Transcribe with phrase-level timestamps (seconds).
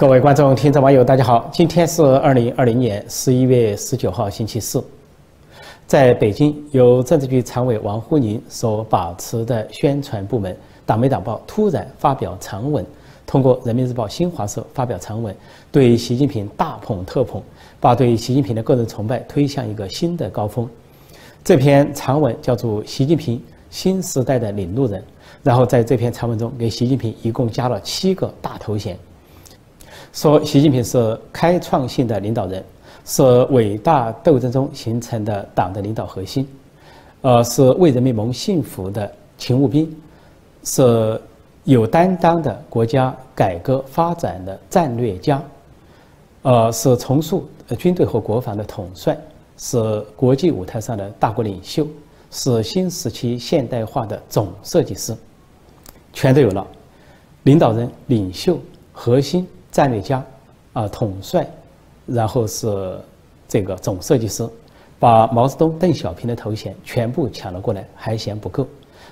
[0.00, 1.46] 各位观众、听众、网友，大家好！
[1.52, 4.82] 今天是二零二零年十一月十九号，星期四。
[5.86, 10.54] 在北京，由政治局常委王沪宁所把持的宣传部门
[10.86, 12.82] 《党媒党报》突然发表长文，
[13.26, 15.36] 通过《人民日报》新华社发表长文，
[15.70, 17.42] 对习近平大捧特捧，
[17.78, 20.66] 把对习近平的个人崇拜推向一个新的高峰。
[21.44, 23.38] 这篇长文叫做《习近平
[23.68, 24.98] 新时代的领路人》，
[25.42, 28.98] 然后在这篇长文中，给习近平一共加了七个大头衔。
[30.12, 32.64] 说习近平是开创性的领导人，
[33.04, 36.46] 是伟大斗争中形成的党的领导核心，
[37.20, 39.88] 呃，是为人民谋幸福的勤务兵，
[40.64, 41.20] 是
[41.62, 45.40] 有担当的国家改革发展的战略家，
[46.42, 49.16] 呃，是重塑军队和国防的统帅，
[49.56, 51.86] 是国际舞台上的大国领袖，
[52.32, 55.14] 是新时期现代化的总设计师，
[56.12, 56.66] 全都有了，
[57.44, 58.58] 领导人、领袖、
[58.92, 59.46] 核心。
[59.70, 60.24] 战略家，
[60.72, 61.48] 啊，统帅，
[62.06, 62.98] 然后是
[63.48, 64.48] 这个总设计师，
[64.98, 68.66] 把毛泽东、邓小平的头衔全部抢了过来，还嫌不够。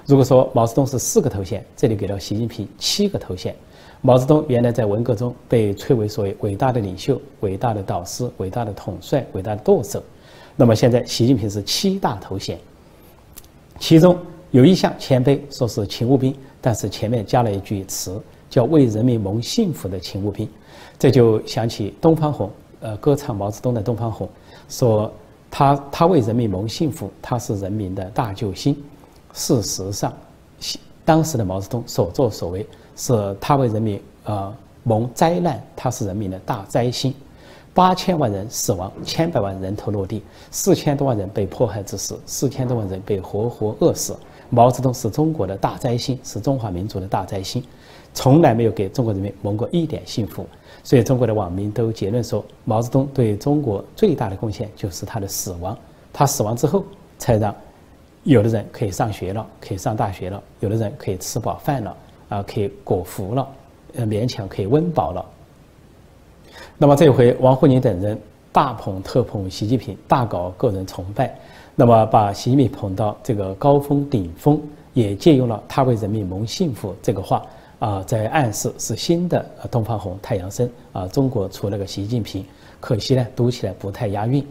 [0.04, 3.54] 如果说毛泽东是四个头衔，这里给了习近平七个头衔。
[4.00, 10.02] 毛泽东原来在文革中被吹为所谓伟大的领袖、伟大的导师、伟大的统帅、伟大的舵手，
[10.54, 12.58] 那么现在习近平是七大头衔，
[13.78, 14.16] 其中
[14.52, 18.20] 有一项前辈说是勤务兵，但是前面加了一句词。
[18.50, 20.48] 叫为人民谋幸福的勤务兵，
[20.98, 24.28] 这就想起东方红，呃，歌唱毛泽东的东方红，
[24.68, 25.12] 说
[25.50, 28.76] 他他为人民谋幸福，他是人民的大救星。
[29.32, 30.12] 事实上，
[31.04, 37.14] 当时的毛泽东所作所为，是他为人民呃谋灾难，他是人民的大灾星。
[37.74, 44.16] 八千万人死亡，千百万人头落地，四千多万人被迫害致死，四千多万人被活活饿死。
[44.50, 47.62] 毛泽东是中国的大灾星，是中华民族的大灾星。
[48.18, 50.44] 从来没有给中国人民谋过一点幸福，
[50.82, 55.78] 所以中国的网民都结论说，毛泽东对中国最大的贡献就是他的死亡。
[56.12, 56.82] 他死亡之后，
[57.16, 57.54] 才让
[58.24, 61.96] 有的人可以上学了，可以上大学了；有的人可以吃饱饭了，
[62.28, 63.48] 啊，可以果腹了，
[63.94, 65.24] 呃，勉强可以温饱了。
[66.76, 71.32] 那么这回王沪宁等人大捧特捧习近平，大搞个人崇拜，
[71.76, 74.60] 那么把习近平捧到这个高峰顶峰，
[74.92, 77.46] 也借用了“他为人民谋幸福”这个话。
[77.78, 81.06] 啊，在暗示是新的东方红、太阳升啊！
[81.06, 82.44] 中国出了个习近平，
[82.80, 84.44] 可惜呢，读起来不太押韵。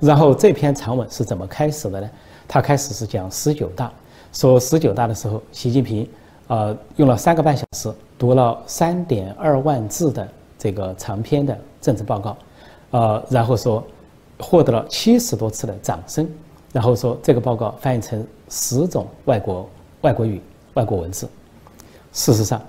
[0.00, 2.10] 然后这篇长文是怎么开始的呢？
[2.48, 3.92] 他开始是讲十九大，
[4.32, 6.08] 说十九大的时候，习近平
[6.48, 10.26] 啊用了三个半小时读了三点二万字的
[10.58, 12.36] 这个长篇的政治报告，
[12.92, 13.84] 呃，然后说
[14.38, 16.26] 获得了七十多次的掌声，
[16.72, 19.68] 然后说这个报告翻译成十种外国
[20.00, 20.40] 外国语、
[20.72, 21.28] 外国文字。
[22.12, 22.60] 事实上，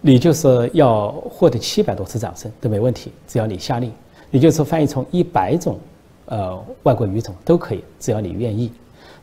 [0.00, 3.92] 你就是要获得七百多次掌声都没问题，只要你下令。
[4.30, 5.78] 你就是翻译成一百种，
[6.26, 8.70] 呃，外国语种都可以，只要你愿意。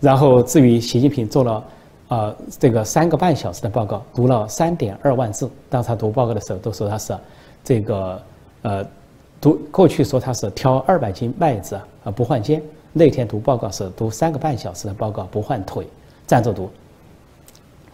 [0.02, 1.64] 然后至于习近平做了，
[2.10, 5.50] 啊，这个三个半小时的报告，读了三点二万字。
[5.70, 7.18] 当他读报告的时候，都说他是
[7.64, 8.22] 这个，
[8.64, 8.86] 呃，
[9.40, 12.62] 读过去说他是挑二百斤麦子啊不换肩。
[12.92, 15.88] 那天读报告是读三个半小时的报告不换腿，
[16.26, 16.70] 站着读。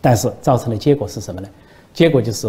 [0.02, 1.48] 但是造成的结果是什么呢？
[1.94, 2.48] 结果就是，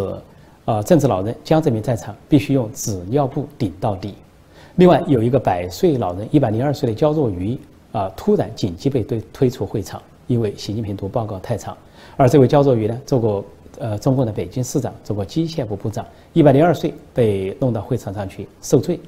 [0.65, 4.15] 啊，政治老人江泽民在场，必须用纸尿布顶到底。
[4.77, 7.59] 另外有一个百岁老人，一百零二岁的焦若愚
[7.93, 11.77] 啊，突然紧急被推推出会场，因为习近平读报告太长。
[12.17, 13.45] 而这位焦若愚呢，做过
[13.79, 18.99] 呃中共的北京市长，做过机械部部长，一百零二岁被弄到会场上去受罪。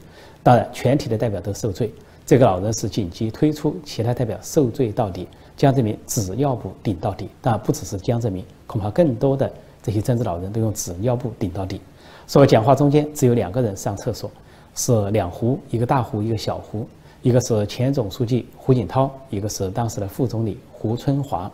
[0.43, 1.91] 当然，全体的代表都受罪。
[2.27, 5.27] 这个老人是紧急推出，其他代表受罪到底。
[5.57, 9.51] 江泽民纸尿布顶到底，但不只是江泽民，恐怕更多的。
[9.87, 11.81] 这些政治老人都用纸尿布顶到底，
[12.27, 14.29] 说讲话中间只有两个人上厕所，
[14.75, 16.89] 是两壶，一个大壶，一个小壶，
[17.23, 21.49] 一个是前总书记胡锦涛，一个是当时的副总理胡春华。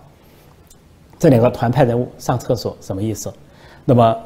[1.19, 3.31] 这两个团派人物上厕所什么意思？
[3.85, 4.17] 那么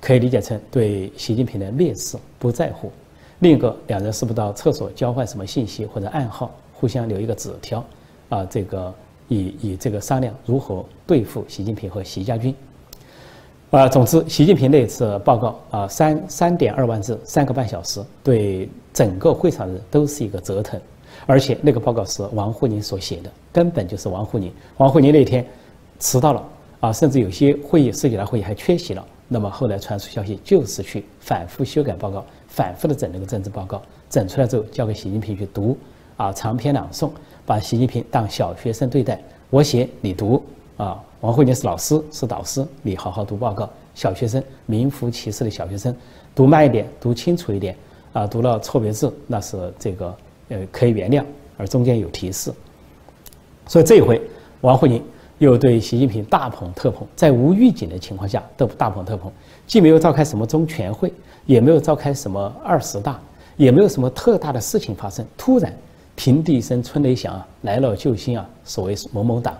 [0.00, 2.92] 可以理解成对习近平的蔑视不在乎。
[3.40, 7.84] 另一个两人是不是到厕所交换什么信息或者暗号，互相留一个纸条，
[8.28, 8.94] 啊，这个
[9.26, 12.54] 以以这个商量如何对付习近平和习家军。
[13.70, 20.80] 啊，总之，习近平那次报告啊，三三点二万字，三个半小时，对整个会场的人都是一个折腾。
[21.26, 24.50] 而且那个报告是王沪宁所写的，根本就是王沪宁。
[24.78, 25.44] 王沪宁那天
[26.00, 26.42] 迟到了
[26.80, 29.04] 啊，甚至有些会议、十几大会议还缺席了。
[29.28, 35.76] 那么后来传出消息，就是去反复修改报告，反复的整那个政治报告，整出来之后交给习近平去读
[36.16, 37.10] 啊，长篇朗诵，
[37.44, 39.20] 把习近平当小学生对待，
[39.50, 40.42] 我写你读
[40.78, 40.98] 啊。
[41.20, 43.68] 王沪宁是老师，是导师，你好好读报告。
[43.92, 45.92] 小学生名副其实的小学生，
[46.32, 47.74] 读慢一点，读清楚一点
[48.12, 50.16] 啊，读了错别字那是这个
[50.50, 51.24] 呃可以原谅，
[51.56, 52.52] 而中间有提示。
[53.66, 54.22] 所以这一回，
[54.60, 55.02] 王沪宁
[55.38, 59.32] 又对习近平大捧特捧，在无预警的情况下都大捧特捧，
[59.66, 61.12] 既没有召开什么中全会，
[61.46, 63.20] 也没有召开什么二十大，
[63.56, 65.76] 也没有什么特大的事情发生，突然
[66.14, 69.58] 平地一声春雷响啊，来了救星啊，所谓某某党，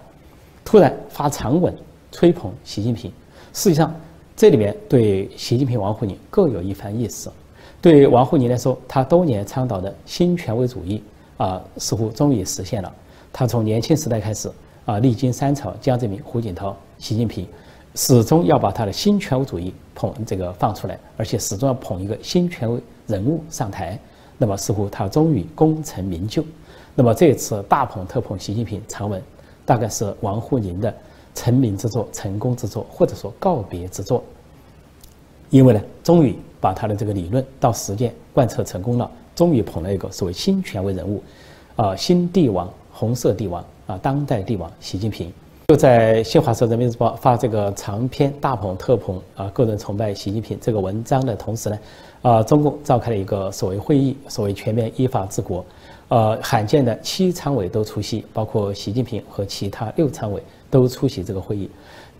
[0.69, 1.75] 突然发长文
[2.13, 3.11] 吹捧习近平。
[3.55, 3.91] 实际上，
[4.37, 7.33] 这里面对习近平、王沪宁各有一番意思。
[7.81, 11.03] 对王沪宁来说，他多年倡导的新权威主义
[11.39, 12.93] 啊，似乎终于实现了。
[13.33, 14.53] 他从年轻时代开始
[14.85, 17.49] 啊，历经三朝，江泽民、胡锦涛、习近平，
[17.95, 23.99] 始终要把他的新权威主义捧这个放出来，而且始终要捧一个新权威人物上台。
[24.37, 26.45] 那么，似乎他终于功成名就。
[26.95, 29.23] 那么这次大捧特捧习近平长文，
[29.69, 30.93] 大概是王沪宁的。
[31.35, 34.25] 成名之作、成功之作，或者说告别之作，
[35.51, 41.23] 因为呢，终于把他的这个理论到实践贯彻成功了，终于捧了一个所谓新权威人物，
[41.77, 45.33] 啊，新帝王、红色帝王啊，当代帝王习近平。
[45.69, 51.79] 就在新华社、人民日报发这个长篇大捧特捧啊，个人崇拜习近平这个文章的同时呢，
[52.23, 55.65] 啊，中共召开了一个所谓会议，所谓全面依法治国，
[56.09, 60.43] 呃，罕见的七常委都出席，包括习近平和其他六常委。
[60.71, 61.71] 都出席这个会议，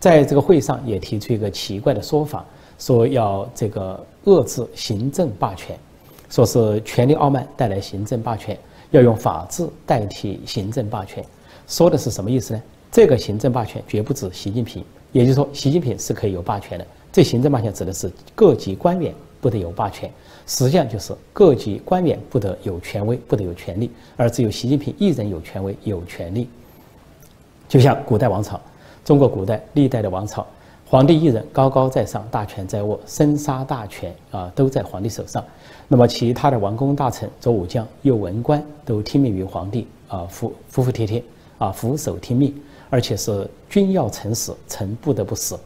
[0.01, 2.43] 在这个会议上也提出一个奇怪的说法，
[2.79, 5.79] 说要这个遏制行政霸权，
[6.31, 8.59] 说是权力傲慢带来行政霸权，
[8.91, 11.23] 要用法治代替行政霸权。
[11.67, 12.63] 说的是什么意思呢？
[12.91, 14.83] 这个行政霸权绝不止习近平，
[15.13, 16.87] 也就是说，习近平是可以有霸权的。
[17.13, 20.11] 这行政霸权指的是各级官员不得有霸权，
[20.47, 26.49] 实际上就是各级官员不得有权威，不得有权利，而只有习近平一人有权威、有权利。
[27.69, 28.61] 就像古代王朝，
[29.05, 30.47] 中国古代历代的王朝，
[30.87, 35.45] 皇帝一人高高在上，大权在握，生杀大权啊都在皇帝手上。
[35.87, 41.23] 那么其他的王公大臣、左武将、右文官都听命于皇帝啊，服服服帖帖
[41.59, 42.55] 啊，俯首听命，
[42.91, 45.59] 而且是君要臣死，臣不得不死。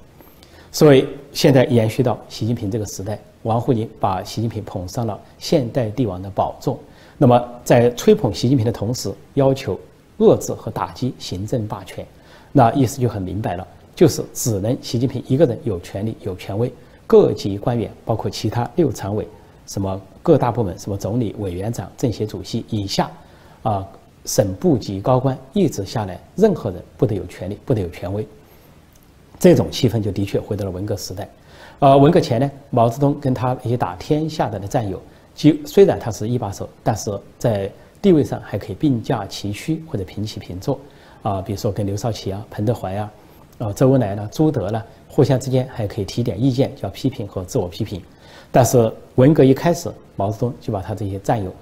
[0.70, 6.78] 所以现在延续到习近平这个时代，王沪宁把习近平捧上了现代帝王的宝座。
[7.18, 9.78] 那么在吹捧习近平的同时，要求。
[10.18, 12.06] 遏制和打击行政霸权，
[12.52, 13.66] 那意思就很明白了，
[13.96, 16.72] 就是只能习近平一个人有权利、有权威，
[17.08, 19.26] 各级官员，包括其他六常委、
[19.66, 23.10] 什么各大部门、什么总理、委员长、政协主席以下，
[23.64, 23.84] 啊，
[24.24, 28.24] 省部级高官一直下来，任何人不得有权利、不得有权威。
[29.40, 31.28] 这种气氛就的确回到了文革时代。
[31.78, 35.00] 呃，文革前呢，毛泽东跟他一些打天下的的战友，
[35.34, 37.70] 就虽然他是一把手，但是在
[38.00, 40.78] 地位上还可以并驾齐驱或者平起平坐，
[41.22, 43.12] 啊，比如说跟刘少奇啊、彭德怀啊、
[43.58, 48.00] 啊周恩来呢、朱德呢，互相之间还可以提点意见，叫批评和自我批评。
[48.50, 51.52] 但是文革一开始，毛泽东就把他这些战友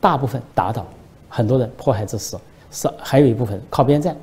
[0.00, 0.86] 大部分打倒，
[1.28, 2.38] 很多人迫害致死，
[2.70, 4.16] 是还有一部分靠边站，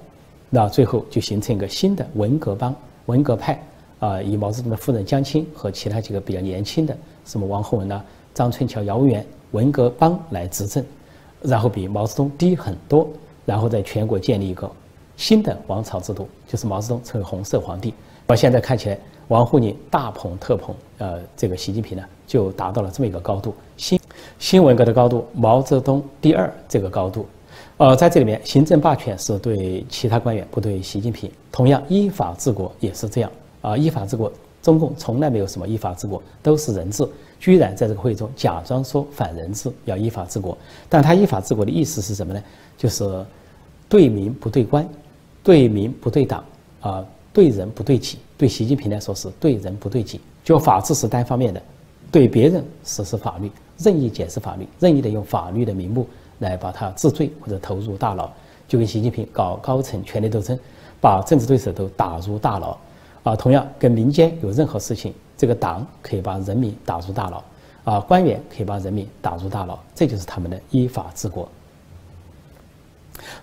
[0.50, 2.76] 那最后就形成一个新的文革帮、
[3.08, 3.62] 文革派
[4.02, 8.04] 啊，以毛泽东的夫人江青和其他几个比较年轻的，什么王洪文呐、
[8.34, 10.84] 张春桥、姚文元文革帮来执政。
[11.44, 13.08] 然后比毛泽东低很多，
[13.46, 14.70] 然后在全国建立一个
[15.18, 17.94] 新的王朝制度，就是毛泽东成为红色皇帝。
[18.28, 24.00] 而现在看起来，王沪宁大捧特捧，呃，这个习近平呢，就达到了这么一个高度，新
[24.38, 27.26] 新文革的高度，毛泽东第二这个高度。
[27.78, 31.32] 呃，在这里面，行政霸权是对其他官员，不对习近平。
[31.52, 33.32] 同样，依法治国也是这样
[33.62, 34.32] 啊，依法治国。
[34.62, 37.04] 中共从来没有什么依法治国，都是人治。
[37.40, 40.56] 居然在这个会中假装说反人治，要依法治国。
[40.88, 42.44] 但他依法治国的意思是什么呢？
[42.78, 43.26] 就是
[43.90, 44.88] 对民不对官，
[45.42, 46.46] 对民不对党，
[46.80, 47.04] 啊，
[47.34, 48.20] 对人不对己。
[48.38, 50.22] 对习近平来说是对人不对己。
[50.44, 51.60] 就法治是单方面的，
[52.12, 58.30] 对别人实施法律，任意解释法律，任意的用法律的名目来把他治罪或者投入大牢。
[58.68, 60.56] 就跟习近平搞高层权力斗争，
[61.02, 62.78] 把政治对手都打入大牢。
[63.24, 67.44] 啊，同样跟民间有任何事情，这个党可以把人民打入大牢，
[67.84, 71.48] 啊，官员可以把人民打入大牢，这就是他们的依法治国。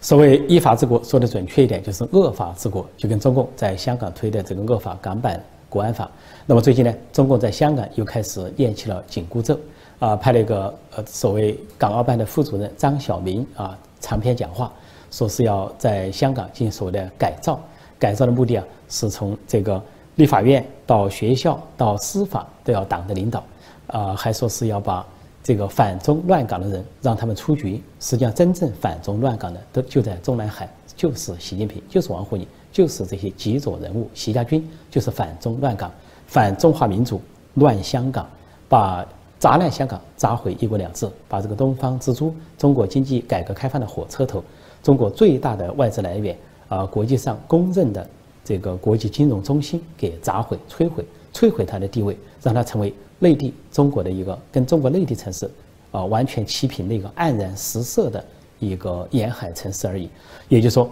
[0.01, 6.11] 所谓依法治国，说的准确一点，就是恶法治国，就跟中共在香港推的这个恶法港版国安法。
[6.47, 9.57] 那么最近呢，中共在香港又开始念起了紧箍咒，
[10.01, 14.73] 啊，派了一个呃所谓港澳办的副主任张晓明啊，长篇讲话，
[15.11, 17.61] 说是要在香港进行所谓的改造。
[17.99, 19.83] 改造的目的啊，是从这个
[20.17, 23.45] 立法院到学校到司法都要党的领导，
[23.89, 25.05] 啊，还说是要把
[25.43, 27.83] 这个反中乱港的人让他们出局。
[28.01, 34.09] 实际上，真正反中乱港的都就在中南海，就是习近平，就是王沪宁，就是这些极左人物。
[34.15, 35.91] 习家军就是反中乱港，
[36.27, 37.21] 反中华民族、
[37.55, 38.29] 乱香港，
[38.69, 39.07] 把
[39.39, 44.43] 砸烂香港、砸毁一国两制，把这个东方之珠、中国经济改革开放的火车头、
[44.83, 46.37] 中国最大的外资来源
[46.69, 48.09] 啊，国际上公认的
[48.45, 55.51] 这个国际金融中心给砸毁、摧毁、摧毁它的地位，让它成为内地中国的一个跟中国内地城市
[55.91, 58.25] 啊完全齐平的一个黯然失色的
[58.59, 60.09] 一个沿海城市而已。
[60.49, 60.91] 也就是说，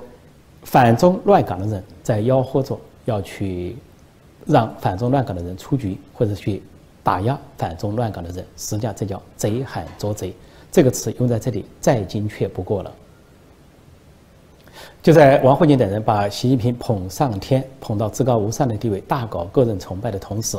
[0.63, 3.77] 反中乱港的人在吆喝着要去
[4.45, 6.63] 让反中乱港的人出局，或者去。
[7.07, 10.35] 打压反中乱港的人，实际上这叫贼喊捉贼，
[10.73, 12.93] 这个词用在这里再精确不过了。
[15.07, 20.59] 就在王沪宁等人把习近平捧上天、捧到至高无上的地位，大搞个人崇拜的同时，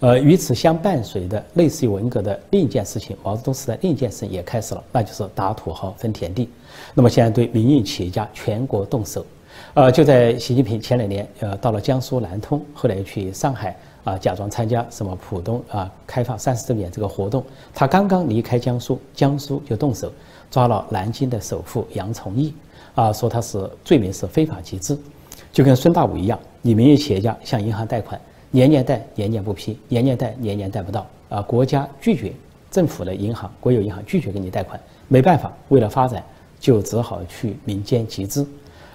[0.00, 6.46] 呃，与此相伴随的类似于文革的另一件事情，毛泽东时代另一件事情也开始了，那就是打土豪分田地。
[6.92, 9.24] 那么现在对民营企业家全国动手，
[9.72, 13.74] 呃，就在习近平前两年，呃，到了江苏南通，后来又去上海。
[14.04, 17.42] 啊，假装参加什么浦东啊开放三十周年这个活动，
[17.74, 20.12] 他刚刚离开江苏，江苏就动手
[20.48, 22.54] 抓了南京的首富杨崇义，
[22.96, 24.98] 啊，说他是罪名是非法集资，
[25.52, 32.32] 就跟孙大武一样，你民营企业家向银行贷款，年年贷，年年不批，年年贷，年年贷不到，啊，国家拒绝，
[32.70, 36.24] 政府的银行、国有银行拒绝给你贷款，没办法，为了发展，
[36.58, 38.44] 就只好去民间集资，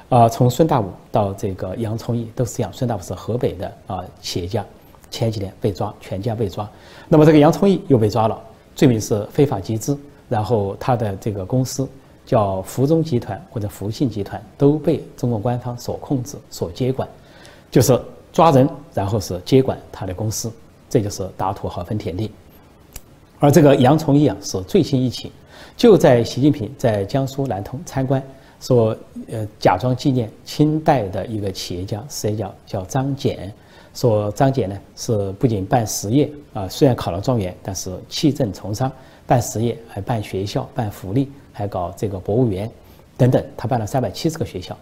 [0.09, 4.65] 啊，从孙大武到这个杨崇义都是这样，孙大武是河北的啊企业家。
[5.11, 6.65] 前几年被抓，全家被抓，
[7.09, 8.41] 那么这个杨崇义又被抓了，
[8.73, 11.85] 罪名是非法集资，然后他的这个公司
[12.31, 17.05] 叫福中集团或者福信集团都被中共官方所控制、所接管，
[17.69, 20.49] 就是抓人，然后是接管他的公司，
[20.89, 22.31] 这就是打土豪分田地。
[23.37, 25.29] 而这个杨崇义啊是最新一起，
[25.75, 28.23] 就在习近平在江苏南通参观，
[28.61, 28.95] 说
[29.29, 33.51] 呃假装纪念清代的一个企业家，实际叫叫张謇。
[33.93, 38.89] 说张謇呢是不仅办实业啊，虽然考了状元，但是弃政从商，
[39.27, 42.69] 办实业还办学校、办福利，还搞这个博物园
[43.17, 44.77] 等等，他办了三百七十个学校。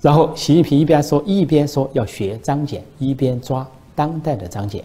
[0.00, 4.82] 然后习近平一边说一边说要学张謇，一边抓当代的张謇。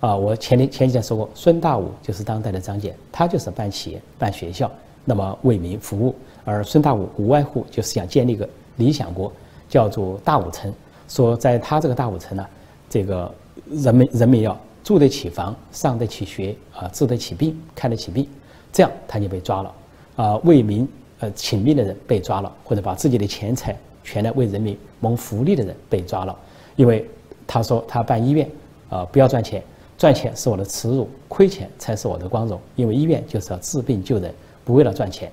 [0.00, 4.70] 啊，我前天前几天说过，孙大武就是当代的张謇，他就是办企业、办学校，
[5.04, 6.14] 那么为民服务。
[6.44, 9.32] 而孙大武无外乎就是想建立一个理想国，
[9.68, 10.72] 叫做大武城。
[11.08, 12.46] 说在他这个大武城呢。
[12.90, 13.34] 这个
[13.70, 18.28] 人民人民要住得起房，上得起学啊，治得起病，看得起病，
[18.70, 19.74] 这样他就被抓了
[20.16, 20.36] 啊。
[20.44, 20.88] 为民
[21.20, 26.36] 呃请命的人被抓了，或者把自己的钱财全来为人民谋福利的人被抓了。
[26.76, 27.08] 因为
[27.46, 28.48] 他说他办医院
[28.88, 29.62] 啊，不要赚钱，
[29.98, 32.60] 赚钱是我的耻辱，亏钱才是我的光荣。
[32.76, 34.32] 因为医院就是要治病救人，
[34.64, 35.30] 不为了赚钱。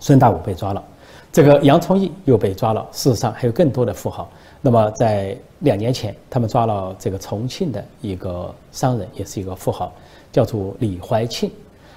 [0.00, 0.84] 孙大武被抓了，
[1.32, 2.86] 这个杨崇义又被抓了。
[2.92, 4.30] 事实上还有更多的富豪。
[4.60, 9.92] 那么在两年前，他们抓了这个重庆的一个商人，也是一个富豪，
[10.30, 11.50] 叫做李怀庆，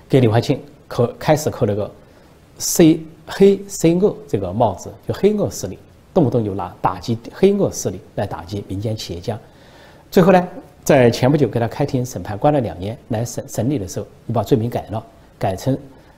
[0.09, 0.59] 给李怀庆
[0.91, 1.89] 扣开始扣了个
[2.57, 5.79] C 黑 C 恶这个帽子，就黑恶势力，
[6.13, 9.39] 动不动就拿打击黑恶势力来打击民间企业家。
[10.11, 10.47] 最后呢，
[10.83, 15.01] 在前不久给他开庭审判，关了两年，来审审理的时候，你把罪名改了，
[15.39, 15.77] 改成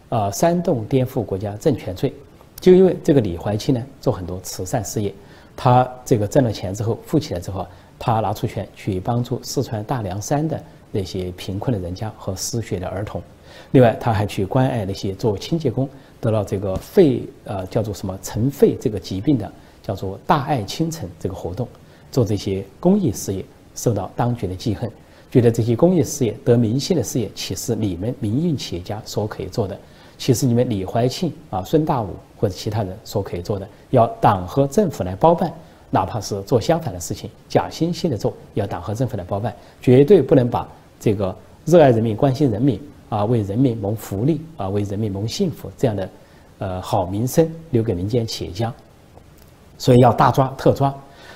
[0.10, 2.12] 呃煽动颠覆国家政权罪。
[2.60, 5.14] 就因为这个李怀庆呢，做很多慈善事业。
[5.56, 7.68] 他这个挣了钱之后，富起来之后，
[8.00, 10.60] 他拿出钱去帮助四川大凉山的
[10.92, 13.22] 那些贫困的人家和失学的儿童。
[13.72, 15.88] 另外，他还去关爱那些做清洁工
[16.22, 21.68] 得了这个肺呃叫做什么尘肺这个疾病的，叫做大爱清晨这个活动，
[22.12, 23.44] 做这些公益事业，
[23.76, 24.90] 受到当局的记恨，
[25.32, 29.78] 觉得这些公益事业得民心的事业，岂是你们民营企业家所可以做的？
[30.16, 35.52] 岂是你们李怀庆啊、孙大武或者其他人所可以做的，要党和政府来包办，
[35.90, 40.70] 哪怕是做相反的事情，假惺惺的做，要党和政府来包办，绝对不能把
[41.00, 42.80] 这个热爱人民、关心人民
[43.14, 46.10] 啊、为人民谋福利啊、为人民谋幸福这样的
[46.58, 48.74] 呃好名声留给民间企业家。
[49.78, 50.92] 所以要大抓特抓。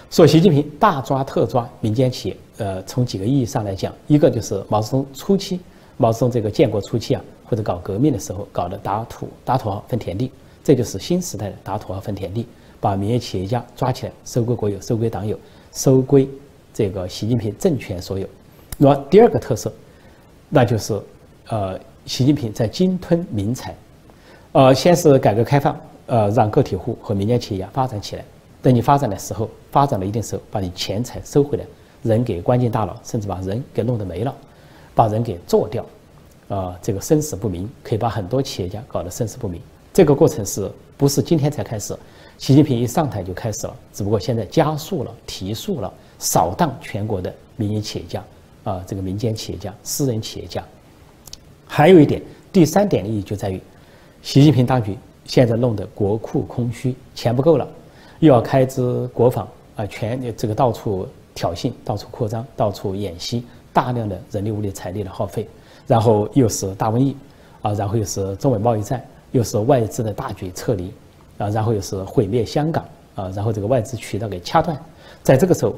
[0.10, 5.60] 说习近平大抓特抓民间企业，呃，从几个意义上来讲，一个就是毛泽东初期，
[5.98, 7.22] 毛泽东这个建国初期啊。
[7.50, 10.30] 或者搞革命的时候搞的打土打土豪分田地，
[10.66, 12.46] 这就是新时代的打土豪分田地，
[12.82, 15.40] 把民营企业家抓起来收归国有、收归党有、
[15.72, 16.28] 收归
[16.74, 18.28] 这个习近平政权所有。
[18.78, 19.72] 那么第二个特色，
[20.50, 21.02] 那就是
[21.50, 23.74] 呃，习近平在鲸吞民财，
[24.52, 28.26] 呃，先是改革开放，呃，让个体户和民间企业发展起来。
[28.62, 31.66] 等你发展的时候，发展了一定时候，把你钱财收回来，
[32.04, 34.36] 人给关进大牢，甚至把人给弄得没了，
[34.94, 35.86] 把人给做掉。
[36.50, 39.62] 啊，这个生死不明，可以把很多企业家搞得生死不明。
[39.94, 41.94] 这个过程是不是今天才开始？
[42.38, 48.24] 习近平一上台就开始了，只不过现在加速了、提速了，扫荡全国的民营企业家，
[48.64, 50.64] 啊这个民间企业家、私人企业家。
[51.68, 52.22] 还有一点，
[52.52, 53.62] 第三点意义就在于，
[54.22, 57.68] 习近平当局现在弄得国库空虚，钱不够了，
[58.20, 63.44] 又要开支国防啊，全这个到处挑衅、到处扩张、到处演习，
[63.74, 65.48] 大量的人力物力财力的耗费，
[65.86, 67.16] 然后又是大瘟疫
[67.62, 70.92] 啊，然后又是中美贸易战，又是外资的大举撤离
[71.38, 74.76] 啊，然后又是毁灭香港啊，然后这个外资渠道给掐断，
[75.22, 75.76] 在这个时候，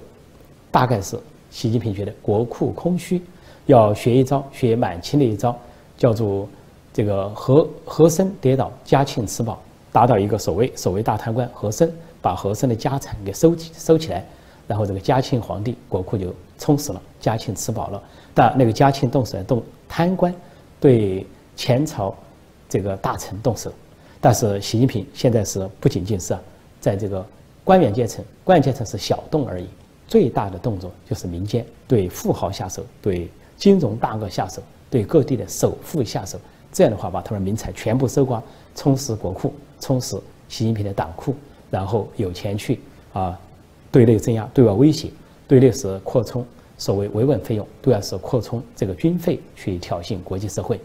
[0.72, 1.20] 大概是
[1.50, 3.22] 习近平觉得国库空虚，
[3.66, 5.58] 要学一招，学满清的一招。
[6.00, 6.48] 叫做
[6.94, 14.26] 这个和和珅跌倒，嘉庆吃饱，打倒一个所谓所谓大贪官和珅，把和珅的家产给收起收起来，
[14.66, 18.02] 然后这个嘉庆皇帝国库就充实了，嘉庆吃饱了。
[18.34, 20.34] 但那个嘉庆动手动贪官，
[20.80, 21.28] 对
[21.58, 22.16] 前朝
[22.70, 23.70] 这个大臣动手，
[24.22, 26.34] 但是习近平现在是不仅仅是
[26.80, 27.26] 在这个
[27.66, 29.68] 官员阶层，官员阶层是小动而已，
[30.08, 34.64] 最大的动作就是民间对富豪下手，对金融大鳄下手。
[34.90, 36.40] 对各地的首富下手，
[36.72, 38.42] 这样的话把他们民财全部收刮，
[38.76, 40.18] 充实国库，充实
[40.48, 41.36] 习近平的党库，
[41.70, 42.80] 然后有钱去
[43.14, 43.40] 啊，
[43.92, 45.12] 对内镇压，对外威胁，
[45.48, 46.46] 对内是扩充
[46.78, 50.80] 所谓维稳费用，对外是扩充这个军费去挑衅国际社会。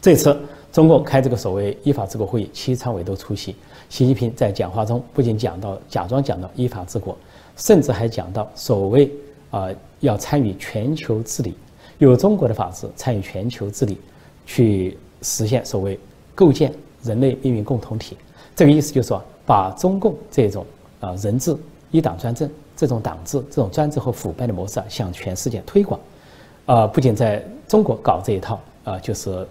[0.00, 0.38] 这次
[0.70, 3.56] 中共开这个所谓依法治国会议，七常委都出席，
[3.88, 7.16] 习近平在讲话中不仅讲到假装讲到依法治国，
[7.56, 9.10] 甚至还讲到所谓
[9.50, 9.68] 啊
[10.00, 11.54] 要参与全球治理。
[11.98, 13.98] 有中国的法治参与全球治理，
[14.44, 15.98] 去实现所谓
[16.34, 16.72] 构建
[17.02, 18.16] 人类命运共同体。
[18.54, 20.64] 这个意思就是说，把中共这种
[21.00, 21.56] 啊人治
[21.90, 25.98] 一党专政这种党治、这种专制和腐败的模式啊，向全世界推广。
[26.66, 29.46] 啊，不仅在中国搞这一套啊，就是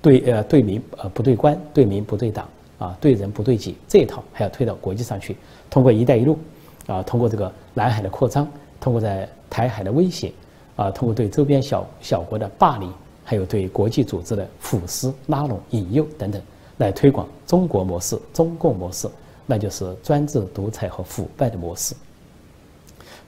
[0.00, 5.36] 对呃对民呃不对官，对民不对党啊，对人不对己这一套，还要推到国际上去。
[5.68, 6.38] 通过“一带一路”
[6.86, 8.48] 啊，通过这个南海的扩张，
[8.80, 10.32] 通过在台海的威胁。
[10.80, 12.90] 啊，通过对周边小小国的霸凌，
[13.22, 16.40] 还有对国际组织的腐蚀、拉拢、引诱等等，
[16.78, 19.06] 来推广中国模式、中共模式，
[19.44, 21.94] 那就是专制独裁和腐败的模式。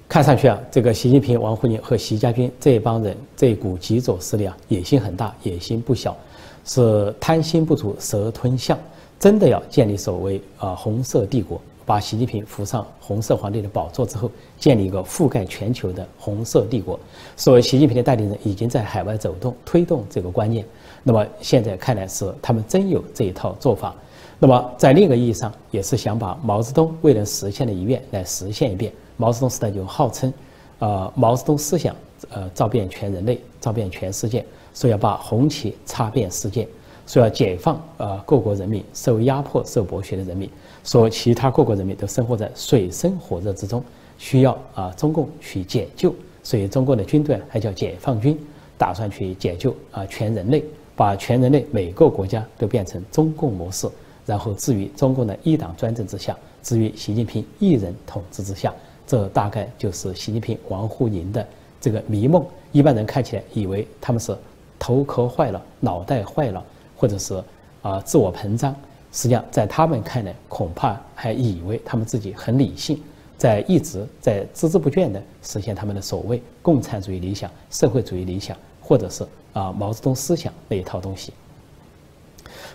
[0.09, 6.17] 看上去啊，这个习近平、王沪宁和习家军这一帮人，这股极左势力啊，野心很大，野心不小，
[6.65, 8.79] 是贪心不足蛇吞象，
[9.21, 11.61] 真的要建立所谓啊红色帝国。
[11.85, 16.99] 把习近平扶上红色皇帝的宝座之后，建立一个覆盖全球的红色帝国。
[17.37, 20.65] 所谓习近平的代理人已经在海外走动，推动这个观念。
[21.03, 23.95] 那么现在看来是他们真有这一套做法。
[24.39, 28.93] 那么在另一个意义上，也是想把毛泽东未能实现的遗愿来实现一遍。
[29.17, 30.33] 毛泽东时代就号称，
[30.81, 31.95] 呃，毛泽东思想，
[32.31, 36.67] 呃，照遍全人类，照遍全世界，说要把红旗插遍世界，
[37.07, 40.51] 说要解放呃各国人民受压迫、受剥削的人民。
[40.85, 43.83] 说其他各国人民都生活在水深火热之中，
[44.19, 48.39] 需要啊中共去解救，所以中共的军队还叫解放军，
[48.77, 50.65] 打算去解救啊全人类，
[50.97, 53.89] 把全人类每个国家都变成中共模式，
[54.27, 58.75] 然后置于中共的一党专政之下，置于习近平一人统治之下，
[59.07, 61.47] 这大概就是习近平、王沪宁的
[61.81, 62.45] 这个迷梦。
[62.73, 64.37] 一般人看起来以为他们是
[64.79, 66.65] 头壳坏了、脑袋坏了，
[66.97, 67.41] 或者是
[67.83, 68.75] 啊自我膨胀。
[69.13, 72.99] 实际上，在他们看来，恐怕还以为他们自己很理性，
[73.37, 79.23] 在一直在孜孜不倦地实现他们的所谓共产主义理想、社会主义理想，或者是
[79.53, 81.33] 啊毛泽东思想那一套东西。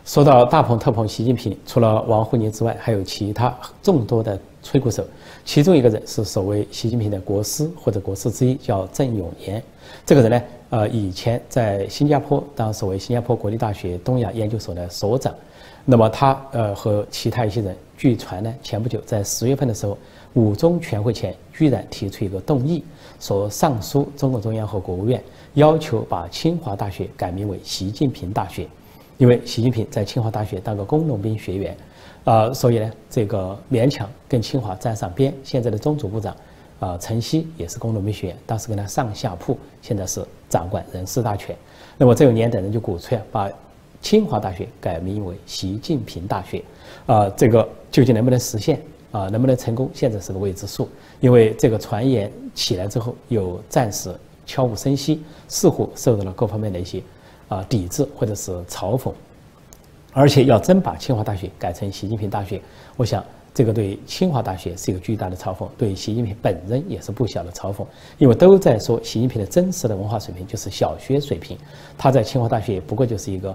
[0.06, 5.04] 说到大捧特捧习近平，除了王沪宁之外，还有其他众多的吹鼓手，
[5.44, 9.62] 其中一个人是所谓习近平的国师或者国师之一，叫郑永年。
[10.06, 15.34] 这个人呢，呃，以前在新加坡当所谓新加坡国立大学东亚研究所的所长。
[15.90, 19.98] 那么他呃和其他一些人，据传呢，前不久在十月份的时候，
[20.34, 22.84] 五中全会前居然提出一个动议，
[23.22, 25.24] 说上书中共中央和国务院，
[25.54, 28.68] 要求把清华大学改名为习近平大学，
[29.18, 31.78] 因为习近平在清华大学当个工农兵学员，
[32.26, 35.34] 啊，所以呢，这个勉强跟清华沾上边。
[35.42, 36.36] 现在的中组部长
[36.82, 41.56] 啊，陈希也是工农兵学员，当时跟他上下铺，现在是掌管人事大权。
[41.98, 43.50] 那么这个年等人就鼓吹啊，把。
[44.02, 46.64] 清华大学改名为习近平大学，
[47.08, 48.80] 啊，这个究竟能不能实现
[49.12, 49.28] 啊？
[49.30, 49.90] 能不能成功？
[49.94, 50.88] 现在是个未知数。
[51.20, 54.14] 因为这个传言起来之后，又暂时
[54.46, 57.02] 悄无声息，似乎受到了各方面的一些
[57.50, 59.12] 啊抵制或者是嘲讽。
[60.14, 62.62] 而且要真把清华大学改成习近平大学，
[62.96, 67.86] 我想这个对清华大学是一个巨大的嘲讽，对习近平本人也是不小的嘲讽。
[68.20, 71.58] 因为都在说习近平的真实的文化水平就是小学水平，
[71.98, 73.54] 他在清华大学不过就是一个。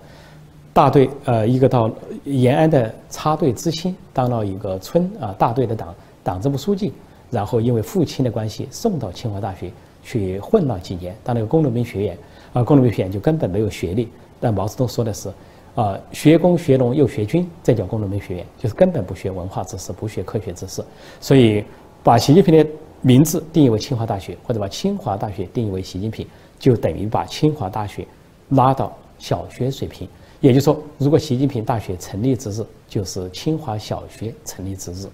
[0.72, 1.90] 大队呃，一个到
[2.24, 6.92] 延安的插队知青，当了一个村啊大队的党党支部书记，
[7.30, 9.70] 然后因为父亲的关系送到清华大学
[10.02, 12.18] 去混了几年，当那个工农兵学院，
[12.54, 14.08] 啊，工农兵学院就根本没有学历。
[14.40, 15.30] 但毛泽东说的是，
[15.74, 20.82] 啊，学工学农又学军，这叫工农兵学院，就是根本不学文化知识，不学科学知识。
[21.20, 21.62] 所以，
[22.02, 22.66] 把习近平的
[23.02, 26.26] 名字定义为清华大学，或者把清华大学定义为习近平，
[26.58, 28.06] 就等于把清华大学
[28.48, 30.08] 拉到小学水平。
[30.42, 35.06] 也就是说，如果习近平大学成立之日，就是清华小学成立之日。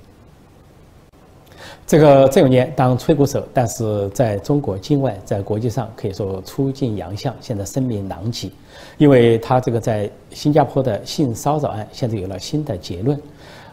[1.87, 8.51] 这个郑永年当吹鼓手，但是在中国境外，在国际上可以说出尽洋相，现在声名狼藉，
[8.97, 13.21] 因为他这个在新加坡的性骚扰案现在有了新的结论。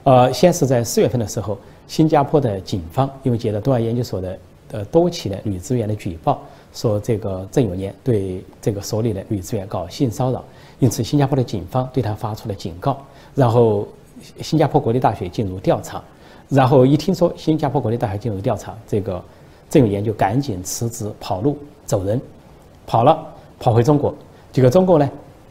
[0.04, 4.40] 呃，先是在四月份的时候，新加坡的警方因为接到东亚研究所的
[4.72, 6.42] 呃多起的女职员的举报，
[6.74, 10.44] 说这个郑永年对这个所里的女职员搞性骚扰，
[10.80, 12.98] 因此新加坡的警方对他发出了警告，
[13.34, 13.88] 然后
[14.42, 16.04] 新加坡国立大学进入调查。
[16.48, 19.24] 然后一听说新加坡国立大学进入调查，这个
[19.70, 22.22] 郑永年就赶紧辞职跑路走人，
[22.86, 23.18] 跑了
[23.60, 24.14] 跑回中国。
[24.52, 25.10] 这个中国呢，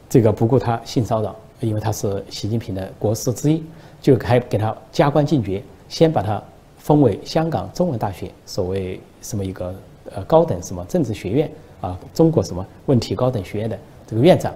[0.08, 3.62] 这个不顾他性骚扰，因为他是习近平的国师之一，
[4.00, 6.40] 就还给他加官进爵，先把他
[6.78, 9.74] 封为香港中文大学所谓什么一个
[10.14, 14.54] 呃高等什么政治学院啊，中国什么问题高等学院的这个院长。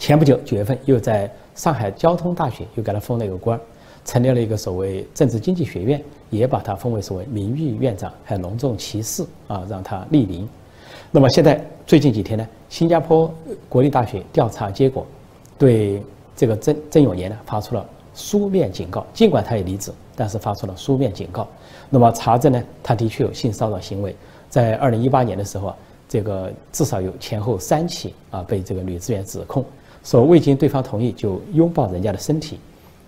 [0.00, 3.60] 前不久九月份又在上海交通大学又给他封了一个官儿。
[4.02, 10.48] 成立了一个所谓政治经济学院，也把他封为所谓名誉院长，还隆重其事啊，让他莅临。
[11.10, 13.32] 那么现在最近几天呢，新加坡
[13.68, 15.06] 国立大学调查结果，
[15.58, 16.02] 对
[16.34, 19.06] 这个曾曾永年呢发出了书面警告。
[19.12, 21.46] 尽管他也离职，但是发出了书面警告。
[21.90, 24.16] 那么查证呢，他的确有性骚扰行为。
[24.48, 25.76] 在二零一八年的时候啊，
[26.08, 29.62] 这个至少有前后三起啊，被这个女职员指控
[30.02, 32.58] 说未经对方同意就拥抱人家的身体，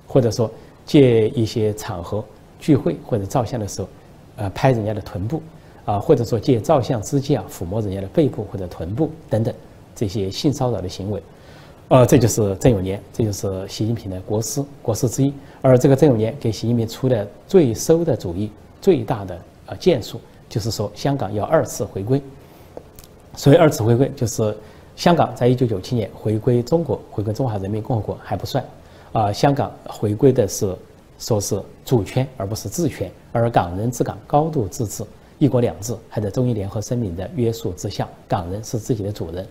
[0.06, 0.50] 或者说。
[0.84, 2.24] 借一些场合
[2.58, 3.88] 聚会或者照相的时候，
[4.34, 5.40] 呃，拍人家的臀部，
[5.84, 9.54] 啊，或者说借照相之际啊，抚摸人家的背部或者臀部等等
[9.94, 11.22] 这些性骚扰的行为，
[11.86, 15.32] 呃，这就是郑永年，这就是习近平的国师国师之一。
[15.60, 18.50] 而这个郑永年给习近平出的最馊的主意、
[18.80, 22.20] 最大的呃建树，就是说香港要二次回归。
[23.36, 24.52] 所谓二次回归，就是
[24.96, 28.64] 香港在一九九七年回归中国，回归中华人民共和国还不算。
[29.12, 30.74] 啊，香港回归的是
[31.18, 35.04] 说是主权，而不是治权，而港人治港，高度自治，
[35.38, 39.46] 一国两制还在中英联合声明的约束之下，港人是自己的主人。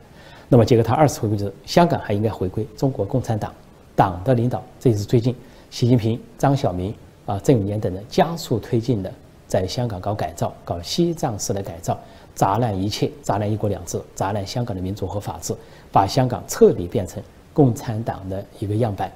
[0.50, 3.54] 那么，结果他二次回归之香港还应该回归中国共产党
[3.96, 4.64] 党的领导。
[4.80, 5.36] 这也是最近
[5.70, 6.94] 习近平、张晓明
[7.26, 9.14] 啊、郑永年等人加速推进的，
[9.52, 12.00] 在香港搞改造，搞西藏式的改造，
[12.34, 15.54] 砸烂一切，砸烂一国两制，砸烂香港的民主和法治，
[15.92, 17.22] 把香港彻底变成
[17.54, 19.12] 共产党的一个样板。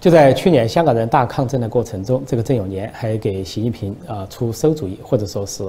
[0.00, 5.64] 就在去年香港人大抗争的过程中，这个郑永年还给习近平啊出馊主意，或者说是，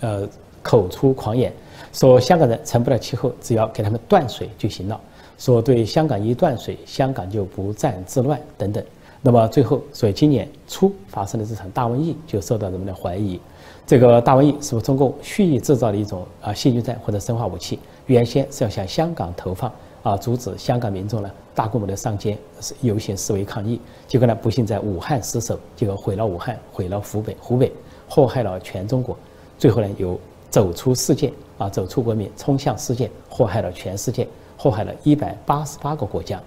[0.00, 0.26] 呃
[0.62, 1.52] 口出狂言，
[1.92, 4.98] 说香港人成不了气候，只要给他们断水就行了。
[5.36, 8.82] 说对香港一断水，香港就不战自乱等等。
[9.20, 13.40] 那么最后，所以今年初发生的这场大瘟疫就受到人们的怀疑，
[13.86, 17.78] 这个大瘟疫是不是中共蓄意制造的一种啊细菌战或者生化武器？
[18.06, 19.72] 原先是要向香港投放。
[20.04, 20.16] 啊！
[20.16, 22.38] 阻止香港民众呢大规模的上街
[22.80, 27.70] 游行示威抗议，结果呢不幸在武汉失守，结果毁了武汉，毁了湖北，湖北
[28.08, 29.18] 祸害了全中国，
[29.58, 34.26] 最后呢又走出世界啊，走出国民，冲向世界，祸害了全世界，
[34.56, 36.40] 祸害了一百八十八个国家。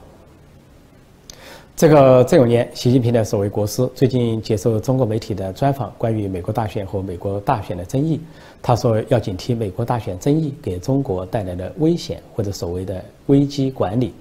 [1.76, 8.22] 这个这永年，习近平的所谓国师，最近接受中国媒体的专访，关于美国大选和美国大选的争议，
[8.62, 14.14] 他说要警惕美国大选争议给中国带来的危险或者所谓的危机管理，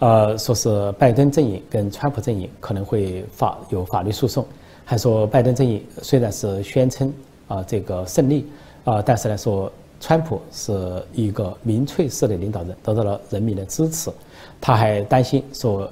[0.00, 4.44] 呃，说是拜登阵营跟川普阵营可能会法有法律诉讼，
[4.84, 7.12] 还说拜登阵营虽然是宣称
[7.46, 8.44] 啊这个胜利
[8.82, 14.10] 啊，但是呢说川普是一个民粹式的领导人，得到了人民的支持，
[14.60, 15.88] 他还担心说。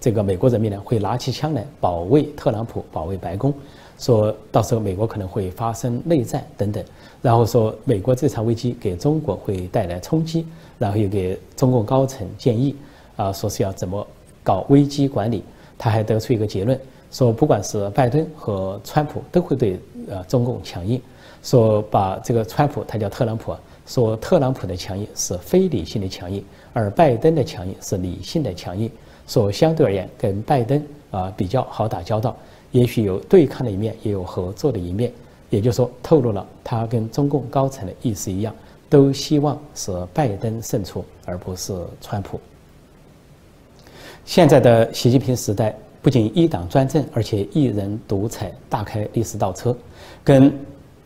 [0.00, 3.52] 这个美国人民呢会拿起枪来保卫特朗普，保卫白宫，
[3.98, 6.84] 说到时候美国可能会发生内战等等，
[7.22, 10.46] 然后说美国这场危机给中国会带来冲击，
[10.78, 12.76] 然后又给中共高层建议，
[13.16, 14.06] 啊，说是要怎么
[14.42, 15.42] 搞危机管理。
[15.78, 20.98] 他还得出一个结论，说不管是拜登和川普都会对呃中共强硬，
[21.42, 28.90] 说把这个川普他叫特朗普，啊说特朗普的强硬是非理性的强硬，而拜登的强硬是理性的强硬。
[29.26, 32.36] 说相对而言，跟拜登啊比较好打交道，
[32.70, 35.12] 也许有对抗的一面，也有合作的一面。
[35.48, 38.52] 也就是说，透露了他跟中共高层的意思一样，
[38.88, 42.40] 都希望是拜登胜出，而不是川普。
[44.24, 49.74] 现在的习近平时代，不仅一党专政，而且一人独裁，大开历史倒车，
[50.24, 50.52] 跟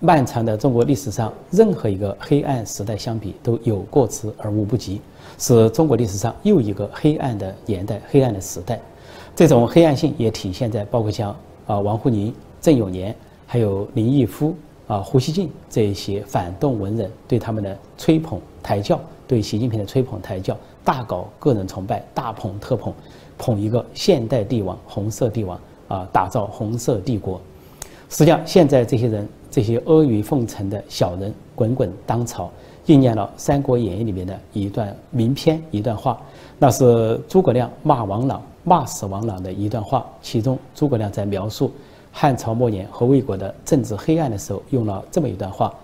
[0.02, 4.98] 漫长的中国历史上任何一个黑暗时代相比，都有过之而无不及，
[5.36, 8.80] 是中国历史上又一个黑暗的年代、黑暗的时代。
[9.36, 11.36] 这种黑暗性也体现在包括像
[11.66, 13.14] 啊王沪宁、郑永年，
[13.46, 14.54] 还有林毅夫、
[14.86, 22.90] 啊胡锡进这一些反动文人对他们的吹捧抬轿，对习近平的吹捧抬轿，大搞个人崇拜，大捧特捧，
[23.36, 27.38] 捧一个现代帝王、红色帝王啊，打造红色帝国。
[28.10, 32.50] 实际上，现在这些人、这些阿谀奉承的小人，滚滚当朝，
[32.86, 36.20] 应验了《三国演义》里面的一段名篇、一段话，
[36.58, 38.42] 那是诸葛亮骂王朗。
[38.62, 41.72] 骂死王朗的一段话，其中诸葛亮在描述
[42.12, 45.74] 汉朝末年和魏国的政治黑暗的时候，用了这么一段话。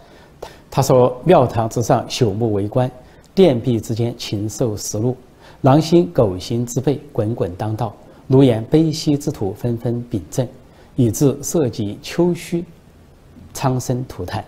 [0.70, 2.90] 他说：“庙堂之上朽木为官，
[3.34, 5.16] 殿壁之间禽兽食禄，
[5.62, 7.94] 狼心狗心之辈滚滚当道，
[8.26, 10.46] 奴颜卑膝之徒纷纷秉政，
[10.96, 12.64] 以致社稷丘墟，
[13.54, 14.44] 苍生涂炭。”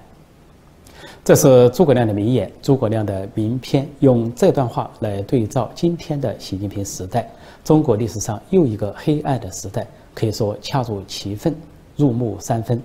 [1.24, 7.30] 这是诸葛亮的名言，诸葛亮的名篇，用这段话来对照今天的习近平时代，
[7.62, 11.54] 中国历史上又一个黑暗的时代，可以说恰如其分，
[11.96, 12.82] 入木三分。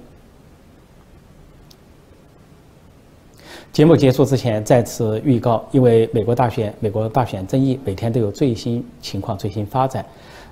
[3.72, 10.06] 节目结束之前，再次预告，因为美国大选，美国大选争议每天都有最新情况、最新发展，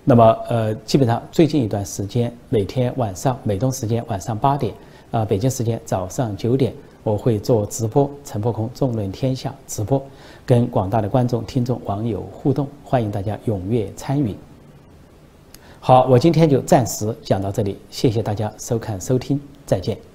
[0.03, 4.73] 那么呃，基本上最近一段时间，每天晚上美东时间晚上八点，
[5.11, 6.73] 啊，北京时间早上九点。
[7.03, 9.99] 我会做直播，陈破空纵论天下直播，
[10.45, 14.35] 跟广大的观众、听众、网友互动，欢迎大家踊跃参与。
[15.79, 20.10] 好，我今天就暂时讲到这里，谢谢大家收看收听，再见。